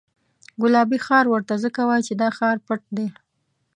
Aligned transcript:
ګلابي 0.61 0.99
ښار 1.05 1.25
ورته 1.29 1.53
ځکه 1.63 1.81
وایي 1.89 2.03
چې 2.07 2.13
دا 2.21 2.29
ښار 2.37 2.57
پټ 2.67 2.81
دی. 2.97 3.07